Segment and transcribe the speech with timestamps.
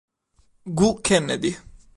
[0.77, 1.53] Goo Kennedy